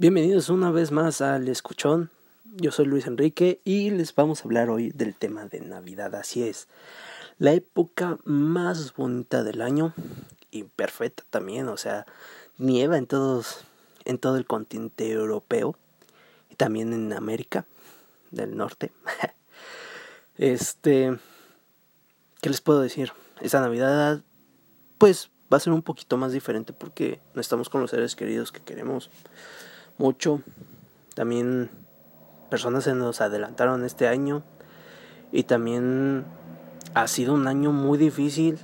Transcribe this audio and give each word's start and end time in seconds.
Bienvenidos 0.00 0.48
una 0.48 0.70
vez 0.70 0.92
más 0.92 1.20
al 1.20 1.48
Escuchón. 1.48 2.08
Yo 2.54 2.70
soy 2.70 2.84
Luis 2.84 3.08
Enrique 3.08 3.60
y 3.64 3.90
les 3.90 4.14
vamos 4.14 4.40
a 4.40 4.44
hablar 4.44 4.70
hoy 4.70 4.90
del 4.90 5.16
tema 5.16 5.46
de 5.46 5.58
Navidad. 5.58 6.14
Así 6.14 6.44
es, 6.44 6.68
la 7.40 7.52
época 7.52 8.16
más 8.22 8.94
bonita 8.94 9.42
del 9.42 9.60
año 9.60 9.94
y 10.52 10.62
perfecta 10.62 11.24
también. 11.30 11.66
O 11.66 11.76
sea, 11.76 12.06
nieva 12.58 12.96
en 12.96 13.08
todos, 13.08 13.64
en 14.04 14.18
todo 14.18 14.36
el 14.36 14.46
continente 14.46 15.10
europeo 15.10 15.76
y 16.48 16.54
también 16.54 16.92
en 16.92 17.12
América 17.12 17.66
del 18.30 18.56
Norte. 18.56 18.92
este, 20.38 21.18
¿qué 22.40 22.50
les 22.50 22.60
puedo 22.60 22.80
decir? 22.80 23.10
Esta 23.40 23.60
Navidad, 23.60 24.22
pues 24.96 25.28
va 25.52 25.56
a 25.56 25.60
ser 25.60 25.72
un 25.72 25.82
poquito 25.82 26.16
más 26.16 26.30
diferente 26.30 26.72
porque 26.72 27.18
no 27.34 27.40
estamos 27.40 27.68
con 27.68 27.80
los 27.80 27.90
seres 27.90 28.14
queridos 28.14 28.52
que 28.52 28.60
queremos 28.60 29.10
mucho. 29.98 30.40
También 31.14 31.70
personas 32.50 32.84
se 32.84 32.94
nos 32.94 33.20
adelantaron 33.20 33.84
este 33.84 34.08
año 34.08 34.42
y 35.32 35.42
también 35.42 36.24
ha 36.94 37.06
sido 37.08 37.34
un 37.34 37.46
año 37.46 37.72
muy 37.72 37.98
difícil 37.98 38.58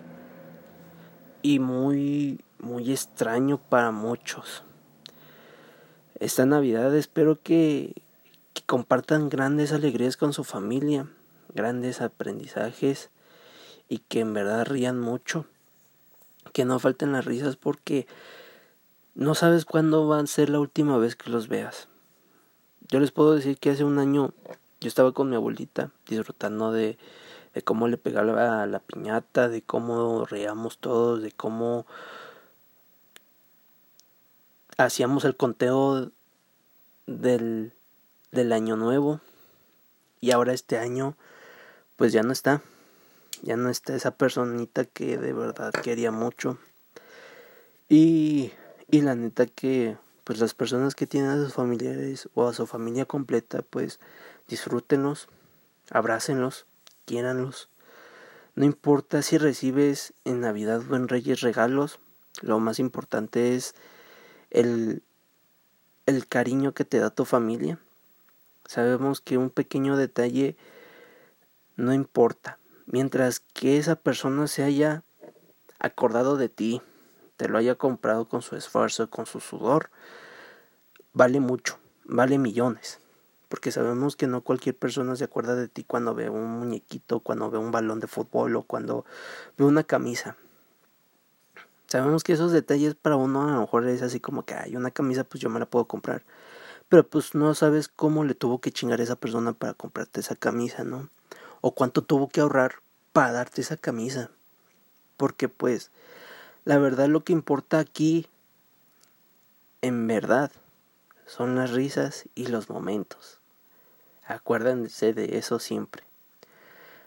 y 1.43 1.59
muy 1.59 2.41
muy 2.65 2.91
extraño 2.91 3.59
para 3.59 3.91
muchos. 3.91 4.63
Esta 6.19 6.47
Navidad 6.47 6.95
espero 6.97 7.41
que, 7.43 8.03
que 8.55 8.63
compartan 8.63 9.29
grandes 9.29 9.73
alegrías 9.73 10.17
con 10.17 10.33
su 10.33 10.45
familia, 10.45 11.07
grandes 11.55 12.01
aprendizajes 12.01 13.11
y 13.89 13.99
que 13.99 14.21
en 14.21 14.33
verdad 14.33 14.67
rían 14.67 14.99
mucho. 14.99 15.45
Que 16.53 16.65
no 16.65 16.79
falten 16.79 17.13
las 17.13 17.25
risas 17.25 17.57
porque 17.57 18.07
no 19.15 19.35
sabes 19.35 19.65
cuándo 19.65 20.07
va 20.09 20.19
a 20.19 20.27
ser 20.27 20.51
la 20.51 20.61
última 20.61 20.99
vez 20.99 21.17
que 21.17 21.31
los 21.31 21.49
veas. 21.49 21.89
Yo 22.89 23.01
les 23.01 23.13
puedo 23.13 23.35
decir 23.35 23.59
que 23.59 23.71
hace 23.71 23.85
un 23.85 23.99
año 23.99 24.33
yo 24.81 24.89
estaba 24.89 25.13
con 25.13 25.31
mi 25.31 25.37
abuelita 25.37 25.91
disfrutando 26.07 26.73
de, 26.73 26.99
de 27.55 27.63
cómo 27.63 27.89
le 27.89 27.97
pegaba 27.97 28.67
la 28.67 28.79
piñata, 28.81 29.49
de 29.49 29.63
cómo 29.63 30.25
reíamos 30.25 30.79
todos, 30.79 31.23
de 31.23 31.33
cómo 31.33 31.87
hacíamos 34.77 35.25
el 35.25 35.37
conteo 35.37 36.11
del, 37.07 37.73
del 38.33 38.53
año 38.53 38.77
nuevo. 38.77 39.21
Y 40.21 40.33
ahora 40.33 40.53
este 40.53 40.79
año, 40.79 41.17
pues 41.97 42.13
ya 42.13 42.23
no 42.23 42.33
está. 42.33 42.63
Ya 43.43 43.57
no 43.57 43.71
está 43.71 43.95
esa 43.95 44.17
personita 44.17 44.85
que 44.85 45.19
de 45.19 45.33
verdad 45.33 45.73
quería 45.73 46.11
mucho. 46.11 46.59
Y 47.89 48.53
y 48.95 49.01
la 49.01 49.17
neta 49.17 49.47
que 49.47 49.97
pues 50.23 50.39
las 50.39 50.55
personas 50.55 50.95
que 50.95 51.09
tienen 51.09 51.31
a 51.31 51.37
sus 51.37 51.55
familiares 51.55 52.29
o 52.35 52.47
a 52.47 52.55
su 52.55 52.65
familia 52.65 53.07
completa 53.07 53.63
pues 53.63 53.99
disfrútenlos, 54.47 55.27
abrácenlos, 55.91 56.67
quiéranlos. 57.05 57.69
No 58.55 58.65
importa 58.65 59.23
si 59.23 59.37
recibes 59.37 60.13
en 60.25 60.43
Navidad 60.43 60.81
o 60.89 61.07
Reyes 61.09 61.41
regalos, 61.41 61.99
lo 62.41 62.61
más 62.61 62.79
importante 62.79 63.57
es 63.57 63.75
el, 64.51 65.03
el 66.07 66.29
cariño 66.29 66.73
que 66.73 66.85
te 66.85 67.01
da 67.01 67.11
tu 67.11 67.25
familia. 67.25 67.81
Sabemos 68.65 69.21
que 69.21 69.39
un 69.39 69.51
pequeño 69.51 69.97
detalle 69.97 70.57
no 71.75 71.93
importa, 71.93 72.59
mientras 72.87 73.41
que 73.41 73.77
esa 73.77 73.97
persona 73.97 74.47
se 74.47 74.63
haya 74.63 75.03
acordado 75.81 76.37
de 76.37 76.49
ti, 76.49 76.81
te 77.37 77.49
lo 77.49 77.59
haya 77.59 77.75
comprado 77.75 78.29
con 78.29 78.43
su 78.43 78.57
esfuerzo, 78.57 79.11
con 79.11 79.27
su 79.27 79.41
sudor, 79.41 79.91
vale 81.13 81.41
mucho, 81.41 81.79
vale 82.05 82.39
millones. 82.39 83.01
Porque 83.49 83.71
sabemos 83.71 84.17
que 84.17 84.27
no 84.27 84.41
cualquier 84.41 84.77
persona 84.77 85.17
se 85.17 85.25
acuerda 85.25 85.55
de 85.55 85.69
ti 85.69 85.85
cuando 85.85 86.15
ve 86.15 86.29
un 86.29 86.59
muñequito, 86.59 87.21
cuando 87.21 87.51
ve 87.51 87.59
un 87.59 87.71
balón 87.71 88.01
de 88.01 88.07
fútbol 88.07 88.57
o 88.57 88.63
cuando 88.63 89.05
ve 89.57 89.65
una 89.65 89.85
camisa. 89.85 90.37
Sabemos 91.87 92.25
que 92.25 92.33
esos 92.33 92.51
detalles 92.51 92.95
para 92.95 93.17
uno 93.17 93.49
a 93.49 93.53
lo 93.53 93.61
mejor 93.61 93.87
es 93.87 94.03
así 94.03 94.19
como 94.19 94.45
que 94.45 94.55
hay 94.55 94.75
una 94.75 94.91
camisa, 94.91 95.23
pues 95.23 95.41
yo 95.41 95.51
me 95.51 95.61
la 95.61 95.67
puedo 95.67 95.85
comprar. 95.85 96.25
Pero 96.89 97.07
pues 97.07 97.35
no 97.35 97.55
sabes 97.55 97.89
cómo 97.89 98.25
le 98.25 98.35
tuvo 98.35 98.61
que 98.61 98.73
chingar 98.73 99.01
a 99.01 99.05
esa 99.05 99.17
persona 99.17 99.53
para 99.53 99.75
comprarte 99.75 100.21
esa 100.21 100.35
camisa, 100.35 100.83
¿no? 100.83 101.09
O 101.61 101.75
cuánto 101.75 102.03
tuvo 102.03 102.29
que 102.29 102.41
ahorrar 102.41 102.77
para 103.13 103.33
darte 103.33 103.61
esa 103.61 103.77
camisa. 103.77 104.31
Porque 105.17 105.49
pues 105.49 105.93
la 106.65 106.79
verdad 106.79 107.09
lo 107.09 107.25
que 107.25 107.33
importa 107.33 107.79
aquí, 107.79 108.27
en 109.83 110.07
verdad, 110.07 110.51
son 111.27 111.57
las 111.57 111.71
risas 111.71 112.25
y 112.35 112.47
los 112.47 112.71
momentos. 112.71 113.39
Acuérdense 114.27 115.13
de 115.13 115.37
eso 115.37 115.59
siempre. 115.59 116.03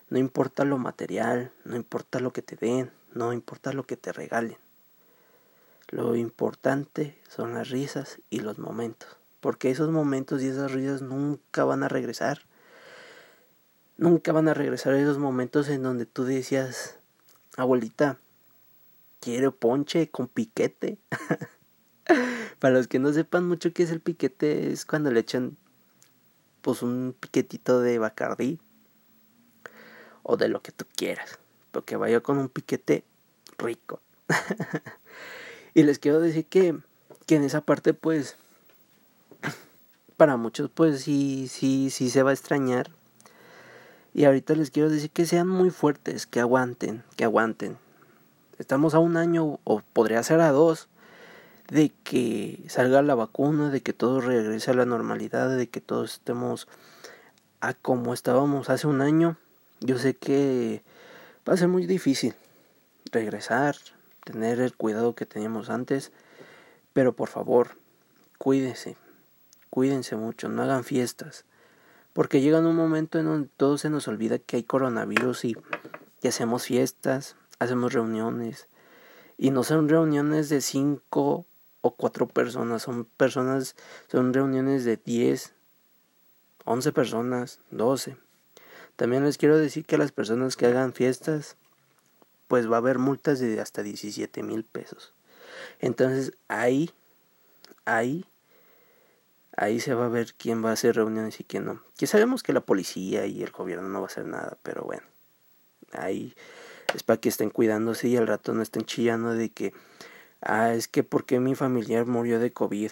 No 0.10 0.20
importa 0.20 0.64
lo 0.64 0.78
material, 0.78 1.52
no 1.66 1.76
importa 1.76 2.20
lo 2.20 2.32
que 2.32 2.42
te 2.42 2.56
den, 2.56 2.92
no 3.14 3.34
importa 3.34 3.74
lo 3.74 3.84
que 3.84 3.98
te 3.98 4.14
regalen. 4.14 4.58
Lo 5.90 6.16
importante 6.16 7.18
son 7.28 7.54
las 7.54 7.70
risas 7.70 8.20
y 8.30 8.42
los 8.42 8.60
momentos. 8.60 9.10
Porque 9.40 9.72
esos 9.72 9.90
momentos 9.90 10.42
y 10.44 10.48
esas 10.48 10.72
risas 10.72 11.02
nunca 11.02 11.64
van 11.66 11.84
a 11.84 11.88
regresar. 11.88 12.42
Nunca 13.98 14.32
van 14.32 14.48
a 14.48 14.54
regresar 14.54 14.94
esos 14.94 15.18
momentos 15.18 15.70
en 15.70 15.82
donde 15.82 16.06
tú 16.06 16.26
decías, 16.26 16.98
abuelita, 17.56 18.18
quiero 19.20 19.56
ponche 19.56 20.10
con 20.10 20.28
piquete. 20.28 20.98
Para 22.60 22.74
los 22.74 22.88
que 22.88 23.00
no 23.00 23.14
sepan 23.14 23.48
mucho 23.48 23.74
qué 23.74 23.84
es 23.84 23.92
el 23.92 24.00
piquete, 24.00 24.72
es 24.72 24.86
cuando 24.86 25.12
le 25.12 25.20
echan 25.20 25.58
pues 26.62 26.82
un 26.82 27.16
piquetito 27.20 27.82
de 27.82 28.00
bacardí 28.00 28.60
o 30.24 30.38
de 30.38 30.50
lo 30.50 30.62
que 30.62 30.72
tú 30.72 30.86
quieras, 30.96 31.40
porque 31.72 31.96
vaya 31.96 32.20
con 32.22 32.38
un 32.38 32.50
piquete 32.50 33.04
rico. 33.58 34.02
y 35.74 35.84
les 35.84 36.00
quiero 36.00 36.20
decir 36.20 36.46
que, 36.46 36.78
que 37.26 37.36
en 37.36 37.44
esa 37.44 37.62
parte 37.62 37.94
pues 37.94 38.36
para 40.18 40.36
muchos 40.36 40.70
pues 40.70 41.02
sí, 41.02 41.48
sí, 41.48 41.90
sí 41.90 42.10
se 42.10 42.24
va 42.24 42.32
a 42.32 42.34
extrañar. 42.34 42.92
Y 44.14 44.26
ahorita 44.26 44.56
les 44.56 44.72
quiero 44.72 44.90
decir 44.90 45.12
que 45.12 45.26
sean 45.26 45.48
muy 45.48 45.70
fuertes, 45.70 46.26
que 46.26 46.40
aguanten, 46.40 47.04
que 47.16 47.24
aguanten. 47.24 47.78
Estamos 48.60 48.96
a 48.96 49.00
un 49.00 49.18
año 49.18 49.60
o 49.66 49.82
podría 49.94 50.24
ser 50.24 50.42
a 50.42 50.52
dos 50.52 50.88
de 51.70 51.92
que 52.04 52.64
salga 52.70 53.02
la 53.04 53.14
vacuna, 53.14 53.70
de 53.70 53.82
que 53.82 53.94
todo 53.94 54.20
regrese 54.20 54.72
a 54.72 54.74
la 54.74 54.86
normalidad, 54.86 55.56
de 55.56 55.68
que 55.68 55.80
todos 55.80 56.14
estemos 56.14 56.68
a 57.62 57.74
como 57.74 58.14
estábamos 58.14 58.70
hace 58.70 58.88
un 58.88 59.02
año. 59.02 59.38
Yo 59.80 60.00
sé 60.00 60.16
que 60.16 60.82
va 61.48 61.54
a 61.54 61.58
ser 61.58 61.68
muy 61.68 61.86
difícil 61.86 62.34
regresar, 63.12 63.76
tener 64.24 64.60
el 64.60 64.76
cuidado 64.76 65.14
que 65.14 65.28
teníamos 65.28 65.70
antes, 65.70 66.12
pero 66.94 67.14
por 67.14 67.30
favor, 67.30 67.78
cuídense, 68.40 68.98
cuídense 69.70 70.16
mucho, 70.16 70.50
no 70.50 70.64
hagan 70.64 70.84
fiestas, 70.84 71.46
porque 72.14 72.42
llega 72.42 72.60
un 72.60 72.76
momento 72.76 73.20
en 73.20 73.26
donde 73.26 73.50
todo 73.56 73.78
se 73.78 73.92
nos 73.92 74.08
olvida 74.08 74.40
que 74.40 74.56
hay 74.56 74.64
coronavirus 74.64 75.46
y, 75.46 75.58
y 76.24 76.28
hacemos 76.28 76.64
fiestas, 76.64 77.36
hacemos 77.60 77.94
reuniones 77.94 78.68
y 79.38 79.52
no 79.52 79.64
son 79.64 79.88
reuniones 79.88 80.50
de 80.50 80.62
cinco 80.62 81.46
o 81.82 81.96
cuatro 81.96 82.28
personas, 82.28 82.82
son 82.82 83.06
personas, 83.06 83.76
son 84.12 84.34
reuniones 84.34 84.84
de 84.84 84.98
diez, 84.98 85.54
once 86.66 86.92
personas, 86.92 87.60
doce. 87.72 88.18
También 88.96 89.24
les 89.24 89.38
quiero 89.38 89.58
decir 89.58 89.86
que 89.86 89.98
las 89.98 90.12
personas 90.12 90.58
que 90.58 90.66
hagan 90.66 90.94
fiestas, 90.94 91.56
pues 92.48 92.70
va 92.70 92.78
a 92.78 92.80
haber 92.80 92.98
multas 92.98 93.40
de 93.40 93.62
hasta 93.62 93.84
17 93.84 94.42
mil 94.42 94.64
pesos. 94.64 95.14
Entonces 95.80 96.34
ahí, 96.48 96.92
ahí, 97.86 98.26
ahí 99.56 99.80
se 99.80 99.94
va 99.94 100.06
a 100.06 100.10
ver 100.10 100.34
quién 100.34 100.66
va 100.66 100.72
a 100.72 100.74
hacer 100.74 100.96
reuniones 100.96 101.40
y 101.40 101.44
quién 101.44 101.66
no. 101.66 101.84
Que 101.96 102.08
sabemos 102.08 102.42
que 102.42 102.54
la 102.54 102.62
policía 102.62 103.28
y 103.28 103.44
el 103.44 103.52
gobierno 103.52 103.88
no 103.88 104.02
va 104.02 104.08
a 104.08 104.12
hacer 104.12 104.26
nada, 104.26 104.58
pero 104.64 104.84
bueno, 104.84 105.04
ahí 105.92 106.34
es 106.98 107.04
para 107.04 107.22
que 107.22 107.30
estén 107.30 107.52
cuidándose 107.52 108.08
y 108.08 108.18
al 108.18 108.26
rato 108.26 108.56
no 108.56 108.64
estén 108.64 108.84
chillando 108.84 109.36
de 109.36 109.50
que, 109.50 109.72
ah, 110.42 110.74
es 110.74 110.88
que 110.88 111.04
porque 111.04 111.40
mi 111.40 111.54
familiar 111.54 112.08
murió 112.08 112.40
de 112.40 112.52
COVID. 112.52 112.92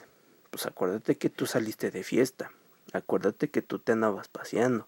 Pues 0.52 0.68
acuérdate 0.68 1.18
que 1.18 1.31
tú 1.31 1.48
saliste 1.48 1.90
de 1.90 2.04
fiesta, 2.04 2.52
acuérdate 2.94 3.50
que 3.50 3.63
tú 3.63 3.80
te 3.80 3.94
andabas 3.94 4.28
paseando, 4.28 4.88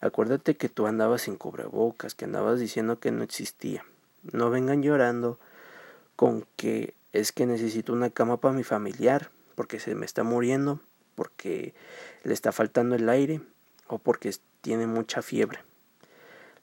acuérdate 0.00 0.56
que 0.56 0.68
tú 0.68 0.86
andabas 0.86 1.22
sin 1.22 1.34
cubrebocas, 1.34 2.14
que 2.14 2.26
andabas 2.26 2.60
diciendo 2.60 3.00
que 3.00 3.10
no 3.10 3.24
existía. 3.24 3.84
No 4.30 4.50
vengan 4.50 4.84
llorando 4.84 5.40
con 6.14 6.46
que 6.54 6.94
es 7.12 7.32
que 7.32 7.46
necesito 7.46 7.92
una 7.92 8.10
cama 8.10 8.36
para 8.36 8.54
mi 8.54 8.62
familiar, 8.62 9.30
porque 9.56 9.80
se 9.80 9.96
me 9.96 10.06
está 10.06 10.22
muriendo, 10.22 10.78
porque 11.16 11.74
le 12.22 12.32
está 12.32 12.52
faltando 12.52 12.94
el 12.94 13.08
aire 13.08 13.40
o 13.88 13.98
porque 13.98 14.32
tiene 14.60 14.86
mucha 14.86 15.22
fiebre. 15.22 15.58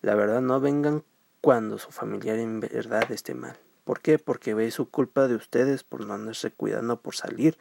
La 0.02 0.16
verdad, 0.16 0.40
no 0.40 0.62
vengan 0.62 1.04
cuando 1.42 1.80
su 1.80 1.92
familiar 1.92 2.38
en 2.38 2.60
verdad 2.60 3.12
esté 3.12 3.34
mal. 3.34 3.58
¿Por 3.84 4.00
qué? 4.00 4.20
Porque 4.20 4.54
ve 4.54 4.70
su 4.72 4.90
culpa 4.90 5.28
de 5.28 5.36
ustedes 5.36 5.84
por 5.84 6.06
no 6.06 6.14
andarse 6.14 6.52
cuidando 6.52 7.02
por 7.02 7.16
salir 7.16 7.58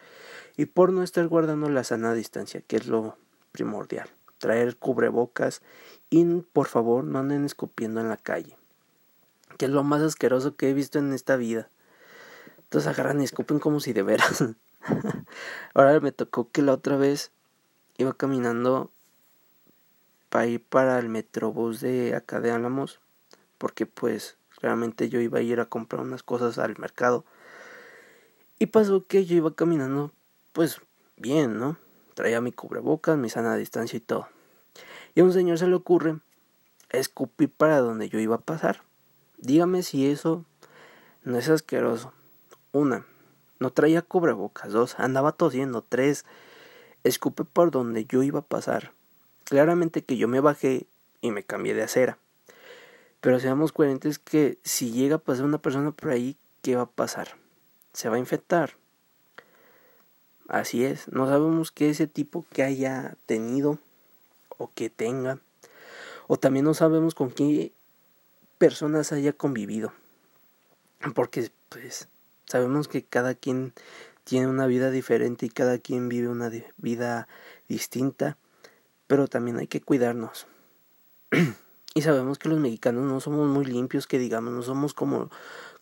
y 0.57 0.67
por 0.67 0.93
no 0.93 1.03
estar 1.03 1.27
guardando 1.27 1.69
la 1.71 1.83
sana 1.83 2.13
distancia, 2.13 2.61
que 2.61 2.77
es 2.77 2.87
lo 2.87 3.17
primordial. 3.53 4.09
Traer 4.39 4.77
cubrebocas 4.77 5.63
y 6.11 6.25
por 6.53 6.69
favor 6.69 7.05
no 7.05 7.19
anden 7.19 7.45
escupiendo 7.45 8.01
en 8.01 8.09
la 8.09 8.17
calle, 8.17 8.57
que 9.59 9.65
es 9.67 9.71
lo 9.71 9.83
más 9.83 10.03
asqueroso 10.03 10.57
que 10.57 10.71
he 10.71 10.75
visto 10.75 10.99
en 10.99 11.13
esta 11.13 11.37
vida. 11.37 11.69
Entonces 12.59 12.89
agarran 12.89 13.21
y 13.21 13.25
escupen 13.25 13.59
como 13.59 13.81
si 13.81 13.93
de 13.93 14.03
veras. 14.03 14.45
Ahora 15.75 15.99
me 16.01 16.13
tocó 16.13 16.51
que 16.51 16.63
la 16.63 16.73
otra 16.73 16.97
vez 16.97 17.33
iba 17.99 18.13
caminando 18.13 18.91
para 20.29 20.47
ir 20.47 20.63
para 20.63 20.99
el 20.99 21.09
metrobús 21.09 21.81
de 21.81 22.15
acá 22.15 22.41
de 22.41 22.53
Álamos, 22.53 23.01
porque 23.61 23.85
pues 23.85 24.39
realmente 24.63 25.11
yo 25.11 25.21
iba 25.21 25.39
a 25.39 25.43
ir 25.43 25.61
a 25.61 25.67
comprar 25.67 26.01
unas 26.01 26.23
cosas 26.23 26.59
al 26.59 26.79
mercado. 26.79 27.27
Y 28.59 28.67
pasó 28.67 29.07
que 29.07 29.27
yo 29.27 29.37
iba 29.37 29.55
caminando 29.55 30.13
pues 30.55 30.81
bien, 31.19 31.59
¿no? 31.59 31.77
Traía 32.15 32.41
mi 32.41 32.53
cubrebocas, 32.53 33.19
mi 33.19 33.29
sana 33.29 33.55
distancia 33.57 33.99
y 33.99 34.01
todo. 34.01 34.29
Y 35.15 35.21
a 35.21 35.25
un 35.25 35.35
señor 35.35 35.59
se 35.59 35.67
le 35.67 35.75
ocurre 35.75 36.17
escupir 36.89 37.51
para 37.51 37.81
donde 37.81 38.09
yo 38.09 38.19
iba 38.19 38.37
a 38.37 38.41
pasar. 38.41 38.81
Dígame 39.37 39.83
si 39.83 40.11
eso 40.11 40.47
no 41.23 41.37
es 41.37 41.51
asqueroso. 41.51 42.15
Una, 42.73 43.05
no 43.59 43.73
traía 43.73 44.01
cubrebocas. 44.01 44.73
Dos, 44.73 44.99
andaba 44.99 45.33
tosiendo. 45.33 45.83
Tres, 45.83 46.25
escupe 47.05 47.45
por 47.45 47.71
donde 47.71 48.07
yo 48.07 48.23
iba 48.23 48.39
a 48.39 48.47
pasar. 48.47 48.93
Claramente 49.45 50.03
que 50.03 50.17
yo 50.17 50.29
me 50.29 50.41
bajé 50.41 50.87
y 51.21 51.31
me 51.31 51.43
cambié 51.43 51.75
de 51.75 51.83
acera. 51.83 52.17
Pero 53.21 53.39
seamos 53.39 53.73
coherentes 53.73 54.19
que 54.19 54.59
si 54.65 54.93
llega 54.93 55.17
a 55.17 55.19
pasar 55.19 55.45
una 55.45 55.59
persona 55.59 55.91
por 55.93 56.11
ahí, 56.11 56.37
¿qué 56.63 56.77
va 56.77 56.83
a 56.83 56.91
pasar? 56.91 57.37
Se 57.93 58.09
va 58.09 58.17
a 58.17 58.21
infectar. 58.21 58.77
Así 60.49 60.85
es, 60.85 61.07
no 61.09 61.27
sabemos 61.27 61.71
qué 61.71 61.91
ese 61.91 62.07
tipo 62.07 62.45
que 62.51 62.63
haya 62.63 63.17
tenido 63.27 63.79
o 64.59 64.71
que 64.75 64.91
tenga. 64.91 65.39
O 66.27 66.39
también 66.39 66.65
no 66.65 66.75
sabemos 66.75 67.15
con 67.15 67.31
qué 67.31 67.73
personas 68.59 69.13
haya 69.13 69.33
convivido. 69.33 69.93
Porque 71.15 71.51
pues 71.69 72.09
sabemos 72.47 72.89
que 72.89 73.05
cada 73.05 73.35
quien 73.35 73.73
tiene 74.25 74.49
una 74.49 74.67
vida 74.67 74.91
diferente 74.91 75.47
y 75.47 75.51
cada 75.51 75.79
quien 75.79 76.09
vive 76.09 76.29
una 76.29 76.51
vida 76.79 77.29
distinta. 77.69 78.37
Pero 79.07 79.29
también 79.29 79.59
hay 79.59 79.67
que 79.67 79.81
cuidarnos. 79.81 80.47
y 81.95 82.03
sabemos 82.03 82.39
que 82.39 82.49
los 82.49 82.59
mexicanos 82.59 83.05
no 83.05 83.21
somos 83.21 83.49
muy 83.49 83.65
limpios, 83.65 84.07
que 84.07 84.19
digamos, 84.19 84.53
no 84.53 84.63
somos 84.63 84.95
como 84.95 85.31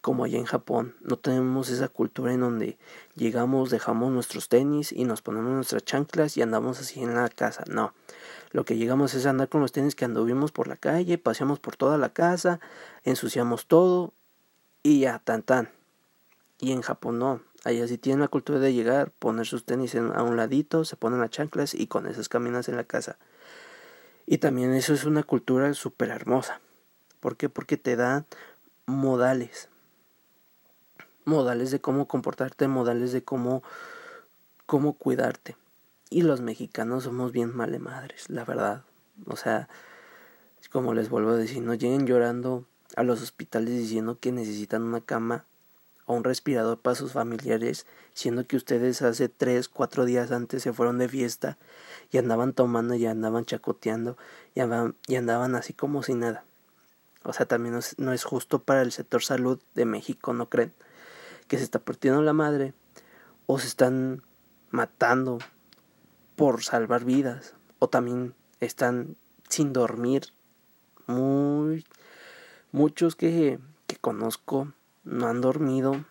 como 0.00 0.24
allá 0.24 0.38
en 0.38 0.44
Japón. 0.44 0.94
No 1.00 1.16
tenemos 1.16 1.70
esa 1.70 1.88
cultura 1.88 2.32
en 2.32 2.40
donde 2.40 2.78
llegamos, 3.14 3.70
dejamos 3.70 4.12
nuestros 4.12 4.48
tenis 4.48 4.92
y 4.92 5.04
nos 5.04 5.22
ponemos 5.22 5.50
nuestras 5.52 5.84
chanclas 5.84 6.36
y 6.36 6.42
andamos 6.42 6.80
así 6.80 7.02
en 7.02 7.14
la 7.14 7.28
casa. 7.28 7.64
No. 7.68 7.92
Lo 8.50 8.64
que 8.64 8.76
llegamos 8.76 9.14
es 9.14 9.26
andar 9.26 9.48
con 9.48 9.60
los 9.60 9.72
tenis 9.72 9.94
que 9.94 10.04
anduvimos 10.04 10.52
por 10.52 10.68
la 10.68 10.76
calle, 10.76 11.18
paseamos 11.18 11.58
por 11.58 11.76
toda 11.76 11.98
la 11.98 12.10
casa, 12.10 12.60
ensuciamos 13.04 13.66
todo 13.66 14.12
y 14.82 15.00
ya, 15.00 15.18
tan 15.18 15.42
tan. 15.42 15.70
Y 16.58 16.72
en 16.72 16.82
Japón 16.82 17.18
no. 17.18 17.42
Allá 17.64 17.86
sí 17.88 17.98
tienen 17.98 18.20
la 18.20 18.28
cultura 18.28 18.60
de 18.60 18.72
llegar, 18.72 19.10
poner 19.18 19.46
sus 19.46 19.64
tenis 19.64 19.94
a 19.94 20.22
un 20.22 20.36
ladito, 20.36 20.84
se 20.84 20.96
ponen 20.96 21.20
las 21.20 21.30
chanclas 21.30 21.74
y 21.74 21.88
con 21.88 22.06
esas 22.06 22.28
caminas 22.28 22.68
en 22.68 22.76
la 22.76 22.84
casa. 22.84 23.18
Y 24.30 24.38
también 24.38 24.74
eso 24.74 24.94
es 24.94 25.04
una 25.04 25.22
cultura 25.22 25.72
súper 25.74 26.10
hermosa. 26.10 26.60
¿Por 27.18 27.36
qué? 27.36 27.48
Porque 27.48 27.76
te 27.76 27.96
dan 27.96 28.26
modales 28.86 29.68
modales 31.28 31.70
de 31.70 31.80
cómo 31.80 32.08
comportarte, 32.08 32.66
modales 32.66 33.12
de 33.12 33.22
cómo, 33.22 33.62
cómo 34.66 34.94
cuidarte. 34.94 35.56
Y 36.10 36.22
los 36.22 36.40
mexicanos 36.40 37.04
somos 37.04 37.30
bien 37.30 37.54
male 37.54 37.78
madres, 37.78 38.28
la 38.30 38.44
verdad. 38.44 38.82
O 39.26 39.36
sea, 39.36 39.68
como 40.72 40.94
les 40.94 41.10
vuelvo 41.10 41.30
a 41.30 41.36
decir, 41.36 41.62
no 41.62 41.74
lleguen 41.74 42.06
llorando 42.06 42.66
a 42.96 43.02
los 43.02 43.22
hospitales 43.22 43.74
diciendo 43.74 44.18
que 44.18 44.32
necesitan 44.32 44.82
una 44.82 45.02
cama 45.02 45.44
o 46.06 46.14
un 46.14 46.24
respirador 46.24 46.80
para 46.80 46.96
sus 46.96 47.12
familiares, 47.12 47.86
siendo 48.14 48.46
que 48.46 48.56
ustedes 48.56 49.02
hace 49.02 49.28
tres, 49.28 49.68
cuatro 49.68 50.06
días 50.06 50.32
antes 50.32 50.62
se 50.62 50.72
fueron 50.72 50.96
de 50.96 51.08
fiesta 51.08 51.58
y 52.10 52.18
andaban 52.18 52.52
tomando 52.52 52.94
y 52.94 53.06
andaban 53.06 53.44
chacoteando 53.44 54.16
y 54.54 54.60
andaban, 54.60 54.96
y 55.06 55.16
andaban 55.16 55.54
así 55.54 55.72
como 55.72 56.02
si 56.02 56.14
nada. 56.14 56.44
O 57.24 57.32
sea, 57.32 57.46
también 57.46 57.74
no 57.74 57.80
es, 57.80 57.98
no 57.98 58.12
es 58.12 58.24
justo 58.24 58.60
para 58.62 58.82
el 58.82 58.92
sector 58.92 59.22
salud 59.22 59.60
de 59.74 59.84
México, 59.84 60.32
¿no 60.32 60.48
creen? 60.48 60.72
que 61.48 61.58
se 61.58 61.64
está 61.64 61.80
partiendo 61.80 62.22
la 62.22 62.34
madre 62.34 62.74
o 63.46 63.58
se 63.58 63.66
están 63.66 64.22
matando 64.70 65.38
por 66.36 66.62
salvar 66.62 67.04
vidas 67.04 67.54
o 67.78 67.88
también 67.88 68.34
están 68.60 69.16
sin 69.48 69.72
dormir 69.72 70.26
muy 71.06 71.86
muchos 72.70 73.16
que, 73.16 73.58
que 73.86 73.96
conozco 73.96 74.72
no 75.04 75.26
han 75.26 75.40
dormido 75.40 76.04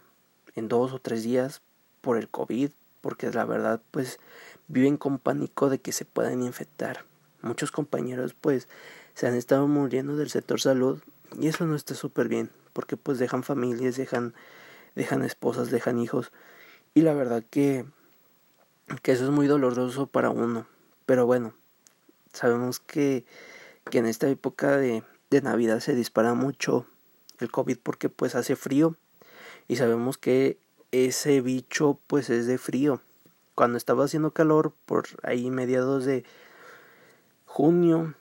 en 0.55 0.67
dos 0.67 0.91
o 0.91 0.99
tres 0.99 1.23
días 1.23 1.61
por 2.01 2.17
el 2.17 2.27
COVID 2.29 2.71
porque 3.07 3.31
la 3.31 3.45
verdad 3.45 3.81
pues 3.91 4.19
viven 4.67 4.97
con 4.97 5.17
pánico 5.17 5.69
de 5.69 5.79
que 5.79 5.93
se 5.93 6.03
puedan 6.03 6.43
infectar 6.43 7.05
muchos 7.41 7.71
compañeros 7.71 8.33
pues 8.33 8.67
se 9.13 9.27
han 9.27 9.35
estado 9.35 9.65
muriendo 9.67 10.17
del 10.17 10.29
sector 10.29 10.59
salud 10.59 10.99
y 11.39 11.47
eso 11.47 11.65
no 11.65 11.77
está 11.77 11.95
súper 11.95 12.27
bien 12.27 12.51
porque 12.73 12.97
pues 12.97 13.17
dejan 13.17 13.43
familias 13.43 13.95
dejan 13.95 14.33
dejan 14.97 15.23
esposas, 15.23 15.69
dejan 15.69 15.99
hijos. 15.99 16.31
Y 16.93 17.01
la 17.01 17.13
verdad 17.13 17.43
que, 17.49 17.85
que 19.03 19.13
eso 19.13 19.25
es 19.25 19.29
muy 19.29 19.47
doloroso 19.47 20.07
para 20.07 20.31
uno. 20.31 20.67
Pero 21.05 21.25
bueno, 21.25 21.53
sabemos 22.33 22.79
que, 22.79 23.23
que 23.89 23.99
en 23.99 24.07
esta 24.07 24.27
época 24.27 24.75
de, 24.77 25.03
de 25.29 25.41
Navidad 25.41 25.79
se 25.79 25.95
dispara 25.95 26.33
mucho 26.33 26.85
el 27.39 27.51
COVID 27.51 27.77
porque 27.81 28.09
pues 28.09 28.35
hace 28.35 28.55
frío. 28.55 28.95
Y 29.67 29.75
sabemos 29.75 30.17
que 30.17 30.57
ese 30.91 31.41
bicho 31.41 31.99
pues 32.07 32.29
es 32.29 32.47
de 32.47 32.57
frío. 32.57 33.01
Cuando 33.55 33.77
estaba 33.77 34.05
haciendo 34.05 34.31
calor, 34.31 34.73
por 34.85 35.07
ahí 35.23 35.49
mediados 35.49 36.05
de 36.05 36.23
junio, 37.45 38.13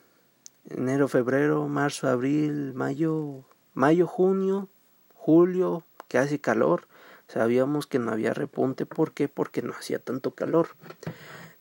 enero, 0.69 1.07
febrero, 1.07 1.67
marzo, 1.67 2.07
abril, 2.07 2.73
mayo, 2.73 3.43
mayo, 3.73 4.07
junio, 4.07 4.67
julio, 5.13 5.83
que 6.07 6.17
hace 6.17 6.39
calor. 6.39 6.87
Sabíamos 7.27 7.87
que 7.87 7.99
no 7.99 8.11
había 8.11 8.33
repunte. 8.33 8.85
¿Por 8.85 9.11
qué? 9.11 9.27
Porque 9.27 9.61
no 9.61 9.73
hacía 9.73 9.99
tanto 9.99 10.31
calor. 10.31 10.69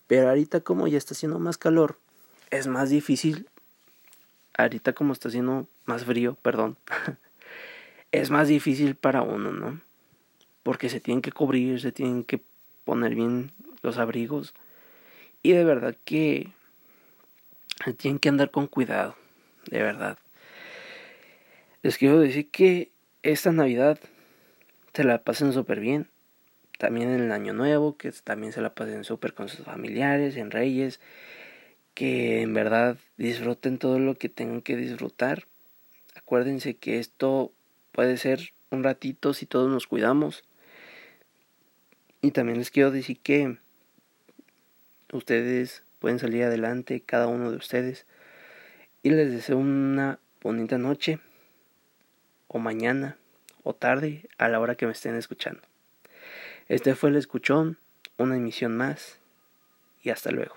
Pero 0.07 0.29
ahorita 0.29 0.61
como 0.61 0.87
ya 0.87 0.99
está 0.99 1.15
haciendo 1.15 1.39
más 1.39 1.59
calor, 1.59 1.99
es 2.51 2.67
más 2.69 2.91
difícil. 2.91 3.49
Ahorita 4.57 4.95
como 4.95 5.13
está 5.13 5.29
haciendo 5.29 5.67
más 5.85 6.05
frío, 6.05 6.37
perdón. 6.41 6.79
es 8.13 8.31
más 8.31 8.49
difícil 8.49 8.95
para 8.95 9.23
uno, 9.23 9.53
¿no? 9.53 9.81
Porque 10.67 10.89
se 10.89 10.99
tienen 10.99 11.23
que 11.23 11.31
cubrir, 11.31 11.81
se 11.81 11.93
tienen 11.93 12.25
que 12.25 12.41
poner 12.85 13.15
bien 13.15 13.53
los 13.83 13.99
abrigos. 13.99 14.53
Y 15.41 15.53
de 15.53 15.63
verdad 15.63 15.95
que 16.05 16.51
tienen 17.99 18.19
que 18.19 18.31
andar 18.31 18.51
con 18.51 18.67
cuidado, 18.67 19.15
de 19.71 19.81
verdad. 19.81 20.19
Les 21.83 21.97
quiero 21.99 22.19
decir 22.19 22.51
que 22.51 22.91
esta 23.23 23.53
Navidad 23.53 24.01
se 24.93 25.05
la 25.05 25.19
pasen 25.19 25.53
súper 25.53 25.79
bien. 25.79 26.09
También 26.79 27.11
en 27.11 27.21
el 27.21 27.31
Año 27.31 27.53
Nuevo, 27.53 27.97
que 27.97 28.11
también 28.11 28.53
se 28.53 28.61
la 28.61 28.75
pasen 28.75 29.05
súper 29.05 29.35
con 29.35 29.49
sus 29.49 29.65
familiares, 29.65 30.37
en 30.37 30.51
Reyes. 30.51 30.99
Que 31.95 32.43
en 32.43 32.55
verdad 32.55 32.99
disfruten 33.17 33.79
todo 33.79 34.01
lo 34.01 34.17
que 34.17 34.29
tengan 34.29 34.63
que 34.63 34.75
disfrutar. 34.75 35.45
Acuérdense 36.17 36.75
que 36.75 36.99
esto 36.99 37.53
puede 37.93 38.17
ser 38.17 38.53
un 38.71 38.83
ratito 38.83 39.33
si 39.33 39.47
todos 39.47 39.71
nos 39.71 39.87
cuidamos. 39.87 40.43
Y 42.23 42.31
también 42.31 42.59
les 42.59 42.71
quiero 42.71 42.91
decir 42.91 43.19
que 43.21 43.59
ustedes 45.13 45.83
pueden 45.99 46.19
salir 46.19 46.45
adelante, 46.45 47.01
cada 47.01 47.27
uno 47.27 47.51
de 47.51 47.57
ustedes. 47.57 48.07
Y 49.03 49.11
les 49.11 49.31
deseo 49.31 49.59
una 49.59 50.19
bonita 50.43 50.79
noche 50.79 51.21
o 52.49 52.59
mañana 52.59 53.17
o 53.63 53.75
tarde 53.75 54.29
a 54.39 54.49
la 54.49 54.61
hora 54.61 54.77
que 54.77 54.87
me 54.87 54.93
estén 54.93 55.17
escuchando. 55.17 55.61
Este 56.69 56.95
fue 56.95 57.11
el 57.11 57.17
escuchón, 57.17 57.79
una 58.17 58.37
emisión 58.37 58.77
más 58.77 59.19
y 60.03 60.11
hasta 60.11 60.31
luego. 60.31 60.57